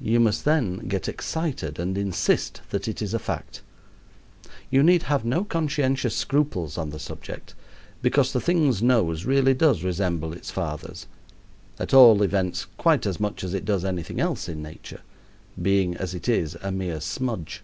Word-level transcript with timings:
You 0.00 0.20
must 0.20 0.44
then 0.44 0.86
get 0.86 1.08
excited 1.08 1.80
and 1.80 1.98
insist 1.98 2.60
that 2.70 2.86
it 2.86 3.02
is 3.02 3.12
a 3.12 3.18
fact. 3.18 3.62
You 4.70 4.84
need 4.84 5.02
have 5.10 5.24
no 5.24 5.42
conscientious 5.42 6.14
scruples 6.14 6.78
on 6.78 6.90
the 6.90 7.00
subject, 7.00 7.56
because 8.00 8.32
the 8.32 8.40
thing's 8.40 8.84
nose 8.84 9.24
really 9.24 9.54
does 9.54 9.82
resemble 9.82 10.32
its 10.32 10.52
father's 10.52 11.08
at 11.76 11.92
all 11.92 12.22
events 12.22 12.68
quite 12.76 13.04
as 13.04 13.18
much 13.18 13.42
as 13.42 13.52
it 13.52 13.64
does 13.64 13.84
anything 13.84 14.20
else 14.20 14.48
in 14.48 14.62
nature 14.62 15.00
being, 15.60 15.96
as 15.96 16.14
it 16.14 16.28
is, 16.28 16.54
a 16.62 16.70
mere 16.70 17.00
smudge. 17.00 17.62